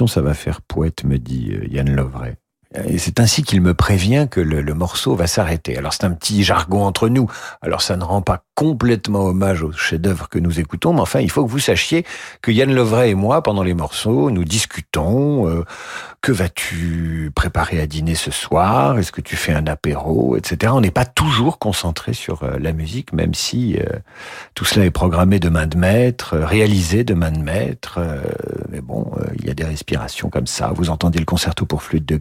Ça 0.05 0.21
va 0.21 0.35
faire 0.35 0.61
poète, 0.61 1.05
me 1.05 1.17
dit 1.17 1.53
euh, 1.53 1.65
Yann 1.67 1.89
Lovray. 1.89 2.35
C'est 2.97 3.19
ainsi 3.21 3.43
qu'il 3.43 3.61
me 3.61 3.73
prévient 3.73 4.27
que 4.29 4.41
le, 4.41 4.73
morceau 4.73 5.15
va 5.15 5.25
s'arrêter. 5.25 5.77
Alors 5.77 5.93
c'est 5.93 6.03
un 6.03 6.11
petit 6.11 6.43
jargon 6.43 6.83
entre 6.83 7.07
nous. 7.07 7.29
Alors 7.61 7.81
ça 7.81 7.95
ne 7.95 8.03
rend 8.03 8.21
pas 8.21 8.43
complètement 8.55 9.25
hommage 9.25 9.63
au 9.63 9.71
chef-d'œuvre 9.71 10.27
que 10.29 10.37
nous 10.37 10.59
écoutons, 10.59 10.93
mais 10.93 11.01
enfin 11.01 11.21
il 11.21 11.31
faut 11.31 11.45
que 11.45 11.49
vous 11.49 11.59
sachiez 11.59 12.05
que 12.41 12.51
Yann 12.51 12.73
Lovray 12.73 13.11
et 13.11 13.15
moi, 13.15 13.41
pendant 13.41 13.63
les 13.63 13.73
morceaux, 13.73 14.31
nous 14.31 14.43
discutons. 14.43 15.47
Euh, 15.47 15.63
que 16.19 16.31
vas-tu 16.31 17.31
préparer 17.35 17.79
à 17.79 17.87
dîner 17.87 18.15
ce 18.15 18.31
soir? 18.31 18.97
Est-ce 18.97 19.11
que 19.11 19.21
tu 19.21 19.35
fais 19.37 19.53
un 19.53 19.65
apéro, 19.67 20.35
etc. 20.35 20.73
On 20.75 20.81
n'est 20.81 20.91
pas 20.91 21.05
toujours 21.05 21.59
concentré 21.59 22.13
sur 22.13 22.43
euh, 22.43 22.57
la 22.59 22.73
musique, 22.73 23.13
même 23.13 23.33
si 23.33 23.77
euh, 23.77 23.85
tout 24.55 24.65
cela 24.65 24.85
est 24.85 24.91
programmé 24.91 25.39
de 25.39 25.47
main 25.47 25.67
de 25.67 25.77
maître, 25.77 26.35
réalisé 26.37 27.03
de 27.03 27.13
main 27.13 27.31
de 27.31 27.39
maître. 27.39 27.99
mais 28.69 28.81
bon, 28.81 29.09
il 29.39 29.45
y 29.45 29.49
a 29.49 29.53
des 29.53 29.63
respirations 29.63 30.29
comme 30.29 30.47
ça. 30.47 30.73
Vous 30.75 30.89
entendez 30.89 31.19
le 31.19 31.25
concerto 31.25 31.65
pour 31.65 31.83
flûte 31.83 32.05
de 32.05 32.17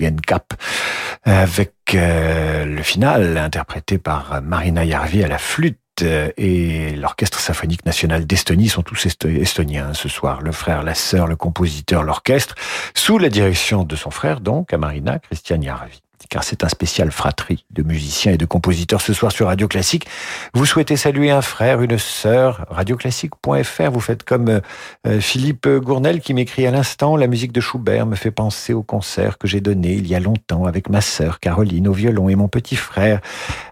Avec 1.25 1.73
le 1.93 2.83
final 2.83 3.37
interprété 3.37 3.99
par 3.99 4.41
Marina 4.43 4.85
Yarvi 4.85 5.25
à 5.25 5.29
la 5.29 5.39
flûte 5.39 5.79
et 6.03 6.95
l'Orchestre 6.97 7.41
symphonique 7.41 7.85
national 7.87 8.27
d'Estonie 8.27 8.69
sont 8.69 8.83
tous 8.83 9.07
estoniens 9.07 9.95
ce 9.95 10.09
soir. 10.09 10.43
Le 10.43 10.53
frère, 10.53 10.83
la 10.83 10.95
sœur, 10.95 11.27
le 11.27 11.37
compositeur, 11.37 12.03
l'orchestre, 12.03 12.55
sous 12.95 13.19
la 13.19 13.29
direction 13.29 13.85
de 13.85 13.97
son 13.97 14.11
frère, 14.11 14.41
donc, 14.41 14.73
à 14.73 14.79
Marina 14.79 15.19
Christian 15.19 15.61
Yarvi 15.61 16.03
car 16.29 16.45
c'est 16.45 16.65
un 16.65 16.69
spécial 16.69 17.11
fratrie 17.11 17.65
de 17.71 17.83
musiciens 17.83 18.33
et 18.33 18.39
de 18.39 18.47
compositeurs 18.47 19.01
ce 19.01 19.13
soir 19.13 19.33
sur 19.33 19.47
Radio 19.47 19.69
Classique. 19.69 20.07
Vous 20.55 20.67
souhaitez 20.67 20.97
saluer 20.97 21.31
un 21.31 21.43
frère, 21.43 21.83
une 21.83 21.99
sœur, 21.99 22.67
radioclassique.fr. 22.71 23.91
Vous 23.91 24.01
faites 24.01 24.25
comme 24.25 24.49
euh, 24.49 24.61
euh, 25.07 25.21
Philippe 25.21 25.69
Gournel 25.69 26.21
qui 26.21 26.35
m'écrit 26.35 26.67
à 26.67 26.71
l'instant, 26.71 27.17
la 27.17 27.27
musique 27.27 27.53
de 27.53 27.61
Schubert 27.61 28.07
me 28.07 28.17
fait 28.17 28.31
penser 28.31 28.73
au 28.73 28.83
concert 28.83 29.39
que 29.39 29.47
j'ai 29.47 29.61
donné 29.61 29.93
il 29.93 30.07
y 30.07 30.15
a 30.15 30.21
longtemps 30.21 30.67
avec 30.67 30.89
ma 30.89 31.01
sœur 31.01 31.41
Caroline 31.41 31.89
au 31.89 31.93
violon 31.93 32.29
et 32.29 32.35
mon 32.35 32.49
petit 32.49 32.77
frère 32.77 33.21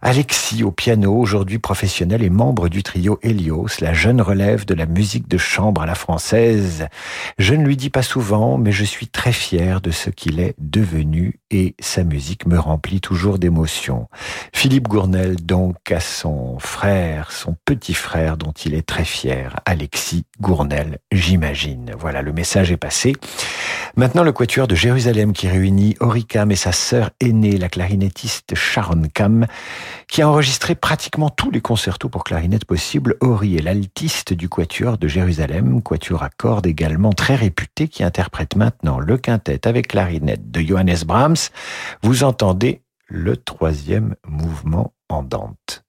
Alexis 0.02 0.62
au 0.62 0.70
piano, 0.70 1.16
aujourd'hui 1.16 1.59
professionnel 1.59 2.22
et 2.22 2.30
membre 2.30 2.68
du 2.68 2.82
trio 2.82 3.18
Helios, 3.22 3.80
la 3.80 3.92
jeune 3.92 4.20
relève 4.20 4.64
de 4.64 4.74
la 4.74 4.86
musique 4.86 5.28
de 5.28 5.38
chambre 5.38 5.82
à 5.82 5.86
la 5.86 5.94
française. 5.94 6.86
Je 7.38 7.55
ne 7.55 7.64
lui 7.64 7.76
dis 7.76 7.90
pas 7.90 8.02
souvent, 8.02 8.59
mais 8.59 8.72
je 8.72 8.84
suis 8.84 9.09
très 9.09 9.32
fier 9.32 9.80
de 9.80 9.90
ce 9.90 10.11
qu'il 10.11 10.40
est 10.40 10.55
devenu 10.59 11.40
et 11.50 11.74
sa 11.80 12.05
musique 12.05 12.43
me 12.47 12.59
remplit 12.59 13.01
toujours 13.01 13.38
d'émotion. 13.38 14.09
Philippe 14.53 14.88
Gournel 14.88 15.36
donc 15.36 15.90
à 15.90 16.01
son 16.01 16.59
frère, 16.59 17.32
son 17.32 17.57
petit 17.64 17.95
frère 17.95 18.36
dont 18.36 18.53
il 18.53 18.74
est 18.74 18.86
très 18.86 19.05
fier, 19.05 19.61
Alexis 19.64 20.24
Gournel, 20.40 20.99
j'imagine. 21.12 21.92
Voilà, 21.99 22.22
le 22.22 22.32
message 22.32 22.70
est 22.70 22.76
passé. 22.76 23.14
Maintenant, 23.97 24.24
le 24.24 24.32
quatuor 24.32 24.66
de 24.66 24.74
Jérusalem 24.74 25.32
qui 25.32 25.47
réunit 25.49 25.97
Oricam 26.01 26.51
et 26.51 26.57
sa 26.57 26.72
sœur 26.72 27.11
aînée, 27.20 27.57
la 27.57 27.68
clarinettiste 27.68 28.55
Sharon 28.55 29.03
Kam, 29.14 29.47
qui 30.09 30.22
a 30.22 30.28
enregistré 30.28 30.74
pratiquement 30.74 31.30
tous 31.30 31.50
les 31.50 31.61
concertos 31.61 32.09
pour 32.09 32.24
clarinette 32.24 32.64
possibles. 32.64 33.16
Ori 33.20 33.57
est 33.57 33.62
l'altiste 33.62 34.32
du 34.32 34.48
quatuor 34.48 34.98
de 34.98 35.09
Jérusalem, 35.09 35.82
quatuor 35.82 36.22
à 36.22 36.30
cordes 36.30 36.66
également 36.66 37.12
très 37.12 37.34
réputé, 37.34 37.88
qui 37.88 38.02
interprète 38.02 38.57
maintenant 38.57 38.98
le 38.98 39.16
quintet 39.16 39.66
avec 39.66 39.88
clarinette 39.88 40.50
de 40.50 40.61
Johannes 40.61 41.05
Brahms. 41.07 41.50
Vous 42.02 42.24
entendez 42.24 42.82
le 43.07 43.36
troisième 43.36 44.16
mouvement 44.26 44.92
en 45.09 45.22
dante. 45.22 45.84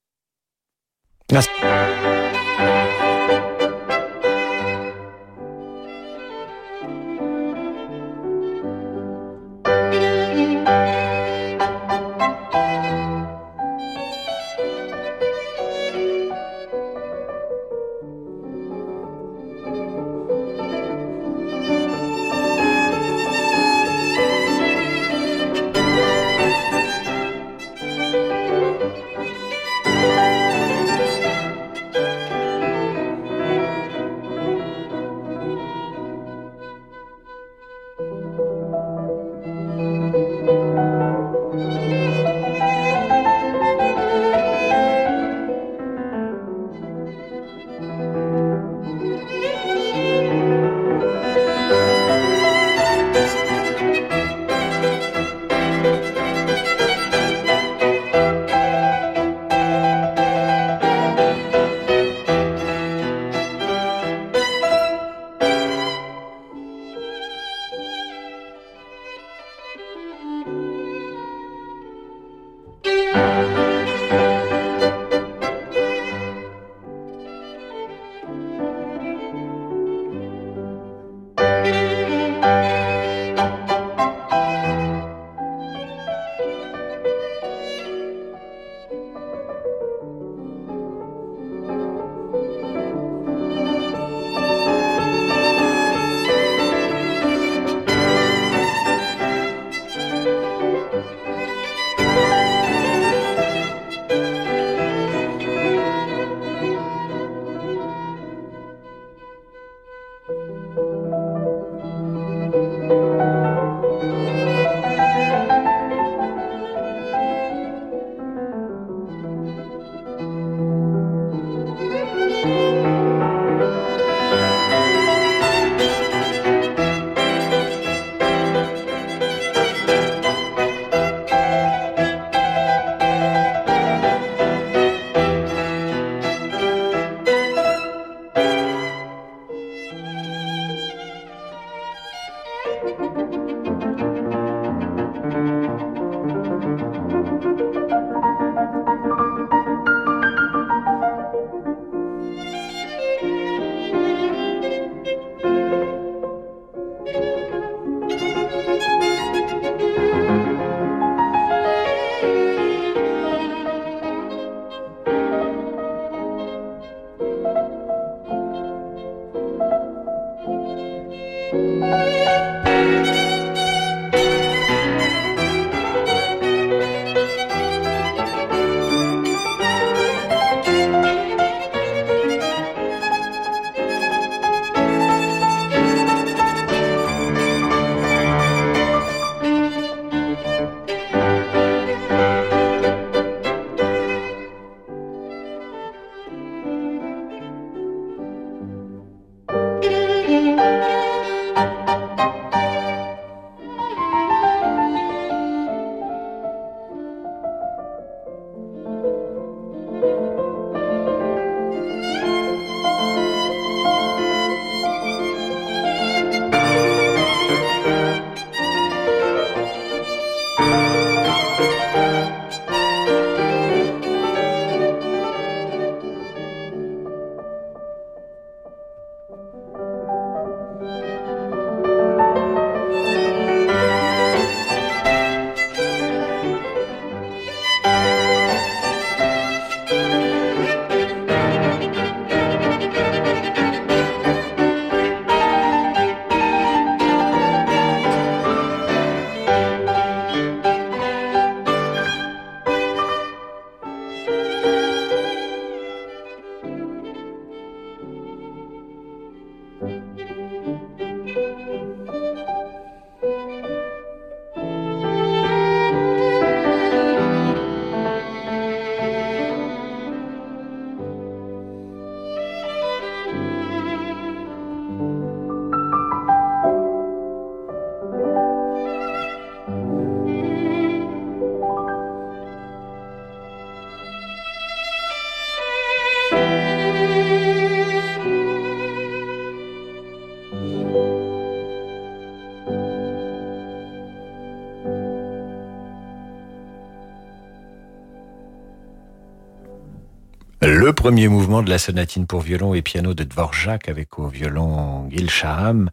Premier 301.06 301.28
mouvement 301.28 301.62
de 301.62 301.70
la 301.70 301.78
sonatine 301.78 302.26
pour 302.26 302.42
violon 302.42 302.74
et 302.74 302.82
piano 302.82 303.14
de 303.14 303.24
Dvorak 303.24 303.90
avec 303.90 304.18
au 304.18 304.28
violon 304.28 305.08
Gil 305.12 305.30
Shaham 305.30 305.92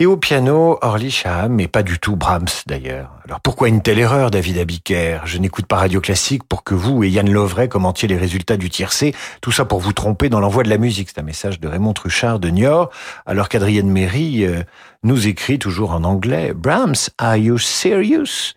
et 0.00 0.06
au 0.06 0.16
piano 0.16 0.78
Orly 0.82 1.12
Shaham, 1.12 1.52
mais 1.52 1.68
pas 1.68 1.84
du 1.84 2.00
tout 2.00 2.16
Brahms 2.16 2.48
d'ailleurs. 2.66 3.12
Alors 3.24 3.38
pourquoi 3.38 3.68
une 3.68 3.82
telle 3.82 4.00
erreur, 4.00 4.32
David 4.32 4.58
Abiker? 4.58 5.20
Je 5.26 5.38
n'écoute 5.38 5.66
pas 5.66 5.76
Radio 5.76 6.00
Classique 6.00 6.42
pour 6.42 6.64
que 6.64 6.74
vous 6.74 7.04
et 7.04 7.08
Yann 7.08 7.30
Lovray 7.30 7.68
commentiez 7.68 8.08
les 8.08 8.16
résultats 8.16 8.56
du 8.56 8.68
tiercé, 8.68 9.14
tout 9.42 9.52
ça 9.52 9.64
pour 9.64 9.78
vous 9.78 9.92
tromper 9.92 10.28
dans 10.28 10.40
l'envoi 10.40 10.64
de 10.64 10.70
la 10.70 10.78
musique. 10.78 11.10
C'est 11.14 11.20
un 11.20 11.24
message 11.24 11.60
de 11.60 11.68
Raymond 11.68 11.92
Truchard 11.92 12.40
de 12.40 12.48
Niort, 12.48 12.90
alors 13.26 13.48
qu'Adrienne 13.48 13.92
Méry 13.92 14.44
euh, 14.44 14.64
nous 15.04 15.28
écrit 15.28 15.60
toujours 15.60 15.92
en 15.92 16.02
anglais 16.02 16.52
Brahms, 16.52 17.10
are 17.16 17.36
you 17.36 17.58
serious? 17.58 18.54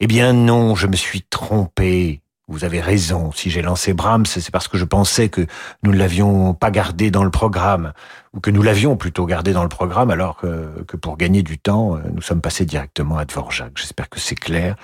Eh 0.00 0.08
bien 0.08 0.32
non, 0.32 0.74
je 0.74 0.88
me 0.88 0.96
suis 0.96 1.22
trompé. 1.22 2.22
Vous 2.50 2.64
avez 2.64 2.80
raison. 2.80 3.30
Si 3.32 3.50
j'ai 3.50 3.60
lancé 3.60 3.92
Brahms, 3.92 4.24
c'est 4.24 4.50
parce 4.50 4.68
que 4.68 4.78
je 4.78 4.86
pensais 4.86 5.28
que 5.28 5.46
nous 5.82 5.92
ne 5.92 5.98
l'avions 5.98 6.54
pas 6.54 6.70
gardé 6.70 7.10
dans 7.10 7.22
le 7.22 7.30
programme 7.30 7.92
ou 8.34 8.40
que 8.40 8.50
nous 8.50 8.62
l'avions 8.62 8.96
plutôt 8.96 9.26
gardé 9.26 9.52
dans 9.52 9.62
le 9.62 9.68
programme, 9.68 10.10
alors 10.10 10.36
que, 10.36 10.84
pour 10.96 11.16
gagner 11.16 11.42
du 11.42 11.58
temps, 11.58 11.96
euh, 11.96 12.00
nous 12.12 12.22
sommes 12.22 12.40
passés 12.40 12.64
directement 12.64 13.18
à 13.18 13.24
Dvorak. 13.24 13.72
J'espère 13.76 14.08
que 14.08 14.20
c'est 14.20 14.34
clair. 14.34 14.76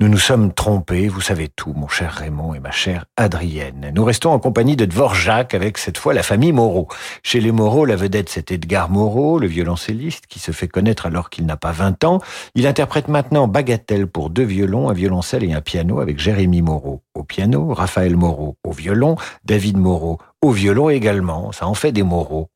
Nous 0.00 0.08
nous 0.08 0.18
sommes 0.18 0.52
trompés, 0.52 1.08
vous 1.08 1.20
savez 1.20 1.48
tout, 1.48 1.72
mon 1.74 1.88
cher 1.88 2.12
Raymond 2.12 2.54
et 2.54 2.60
ma 2.60 2.70
chère 2.70 3.06
Adrienne. 3.16 3.92
Nous 3.94 4.04
restons 4.04 4.32
en 4.32 4.38
compagnie 4.38 4.76
de 4.76 4.84
Dvorak 4.84 5.54
avec 5.54 5.78
cette 5.78 5.98
fois 5.98 6.14
la 6.14 6.22
famille 6.22 6.52
Moreau. 6.52 6.88
Chez 7.22 7.40
les 7.40 7.52
Moreau, 7.52 7.84
la 7.84 7.96
vedette 7.96 8.28
c'est 8.28 8.50
Edgar 8.52 8.90
Moreau, 8.90 9.38
le 9.38 9.46
violoncelliste 9.46 10.26
qui 10.26 10.38
se 10.38 10.52
fait 10.52 10.68
connaître 10.68 11.06
alors 11.06 11.30
qu'il 11.30 11.46
n'a 11.46 11.56
pas 11.56 11.72
20 11.72 12.04
ans. 12.04 12.20
Il 12.54 12.66
interprète 12.66 13.08
maintenant 13.08 13.48
Bagatelle 13.48 14.06
pour 14.06 14.30
deux 14.30 14.44
violons, 14.44 14.88
un 14.88 14.94
violoncelle 14.94 15.44
et 15.44 15.52
un 15.52 15.60
piano 15.60 16.00
avec 16.00 16.18
Jérémy 16.18 16.62
Moreau 16.62 17.02
au 17.14 17.24
piano, 17.24 17.72
Raphaël 17.72 18.16
Moreau 18.16 18.56
au 18.64 18.72
violon, 18.72 19.16
David 19.44 19.76
Moreau 19.78 20.18
au 20.42 20.50
violon 20.50 20.90
également. 20.90 21.52
Ça 21.52 21.66
en 21.66 21.74
fait 21.74 21.92
des 21.92 22.02
Moreau. 22.02 22.50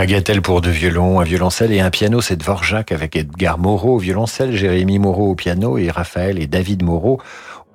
Bagatelle 0.00 0.40
pour 0.40 0.62
deux 0.62 0.70
violons, 0.70 1.20
un 1.20 1.24
violoncelle 1.24 1.74
et 1.74 1.80
un 1.80 1.90
piano, 1.90 2.22
c'est 2.22 2.36
Dvorak 2.36 2.90
avec 2.90 3.16
Edgar 3.16 3.58
Moreau 3.58 3.96
au 3.96 3.98
violoncelle, 3.98 4.56
Jérémy 4.56 4.98
Moreau 4.98 5.32
au 5.32 5.34
piano 5.34 5.76
et 5.76 5.90
Raphaël 5.90 6.38
et 6.38 6.46
David 6.46 6.82
Moreau 6.82 7.20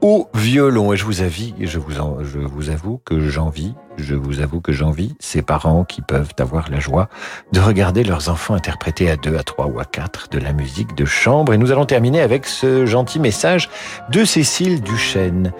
au 0.01 0.28
violon. 0.34 0.91
Et 0.91 0.97
je 0.97 1.05
vous 1.05 1.21
avoue, 1.21 1.53
je 1.61 1.78
vous, 1.78 1.91
je 2.23 2.39
vous 2.39 2.69
avoue 2.71 2.99
que 3.05 3.19
j'envie 3.30 3.76
je 3.97 4.15
vous 4.15 4.39
avoue 4.39 4.61
que 4.61 4.71
j'envie 4.71 5.15
ces 5.19 5.41
parents 5.41 5.83
qui 5.83 6.01
peuvent 6.01 6.33
avoir 6.39 6.69
la 6.69 6.79
joie 6.79 7.09
de 7.51 7.59
regarder 7.59 8.03
leurs 8.03 8.29
enfants 8.29 8.53
interpréter 8.53 9.09
à 9.09 9.15
deux, 9.15 9.37
à 9.37 9.43
trois 9.43 9.67
ou 9.67 9.79
à 9.79 9.85
quatre 9.85 10.29
de 10.29 10.39
la 10.39 10.53
musique 10.53 10.95
de 10.95 11.05
chambre. 11.05 11.53
Et 11.53 11.57
nous 11.57 11.71
allons 11.71 11.85
terminer 11.85 12.21
avec 12.21 12.45
ce 12.45 12.85
gentil 12.85 13.19
message 13.19 13.69
de 14.11 14.25
Cécile 14.25 14.81
Duchesne. 14.81 15.51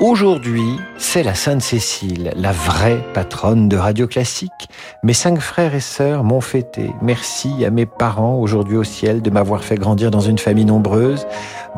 Aujourd'hui, 0.00 0.78
c'est 0.98 1.22
la 1.22 1.34
Sainte 1.34 1.62
Cécile, 1.62 2.32
la 2.36 2.52
vraie 2.52 3.04
patronne 3.14 3.68
de 3.68 3.76
Radio 3.76 4.06
Classique. 4.08 4.50
Mes 5.02 5.12
cinq 5.12 5.38
frères 5.38 5.74
et 5.74 5.80
sœurs 5.80 6.24
m'ont 6.24 6.40
fêté. 6.40 6.90
Merci 7.00 7.64
à 7.64 7.70
mes 7.70 7.86
parents 7.86 8.34
aujourd'hui 8.38 8.76
au 8.76 8.84
ciel 8.84 9.22
de 9.22 9.30
m'avoir 9.30 9.62
fait 9.62 9.76
grandir 9.76 10.10
dans 10.10 10.20
une 10.20 10.38
famille 10.38 10.64
nombreuse. 10.64 11.26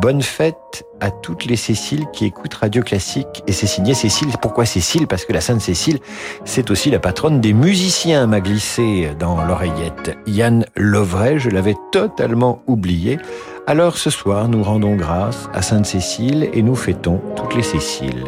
Bonne 0.00 0.22
fête 0.22 0.84
à 1.00 1.10
toutes 1.10 1.44
les 1.44 1.56
Céciles 1.56 2.06
qui 2.12 2.24
écoutent 2.24 2.54
Radio 2.54 2.82
Classique. 2.82 3.42
Et 3.46 3.52
c'est 3.52 3.66
signé 3.66 3.92
Cécile. 3.92 4.28
Pourquoi 4.40 4.64
Cécile? 4.64 5.06
Parce 5.06 5.24
que 5.24 5.32
la 5.32 5.40
Sainte 5.42 5.60
Cécile, 5.60 5.98
c'est 6.44 6.70
aussi 6.70 6.90
la 6.90 6.98
patronne 6.98 7.40
des 7.40 7.52
musiciens, 7.52 8.26
m'a 8.26 8.40
glissé 8.40 9.10
dans 9.18 9.44
l'oreillette. 9.44 10.16
Yann 10.26 10.64
Lovray, 10.76 11.38
je 11.38 11.50
l'avais 11.50 11.76
totalement 11.92 12.62
oublié. 12.66 13.18
Alors 13.66 13.98
ce 13.98 14.10
soir, 14.10 14.48
nous 14.48 14.62
rendons 14.62 14.94
grâce 14.94 15.48
à 15.52 15.62
Sainte 15.62 15.86
Cécile 15.86 16.48
et 16.52 16.62
nous 16.62 16.76
fêtons 16.76 17.20
toutes 17.34 17.54
les 17.54 17.62
Céciles. 17.62 18.24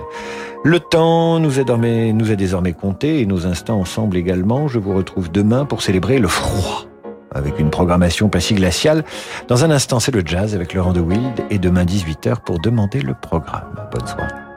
Le 0.65 0.81
temps 0.81 1.39
nous 1.39 1.61
est, 1.61 1.65
désormais, 1.65 2.13
nous 2.13 2.33
est 2.33 2.37
désormais 2.37 2.73
compté 2.73 3.21
et 3.21 3.27
nos 3.27 3.47
instants 3.47 3.79
ensemble 3.79 4.17
également. 4.17 4.67
Je 4.67 4.81
vous 4.81 4.93
retrouve 4.95 5.31
demain 5.31 5.65
pour 5.65 5.83
célébrer 5.83 6.19
le 6.19 6.29
froid 6.29 6.85
avec 7.31 7.59
une 7.59 7.71
programmation 7.71 8.29
pas 8.29 8.41
si 8.41 8.55
glaciale. 8.55 9.05
Dans 9.47 9.65
un 9.65 9.71
instant, 9.71 10.01
c'est 10.01 10.15
le 10.15 10.23
jazz 10.25 10.55
avec 10.55 10.75
Laurent 10.75 10.93
de 10.93 11.01
Wild 11.01 11.45
et 11.51 11.59
demain 11.59 11.85
18h 11.85 12.41
pour 12.45 12.59
demander 12.59 13.01
le 13.01 13.15
programme. 13.15 13.89
Bonne 13.93 14.07
soirée. 14.07 14.48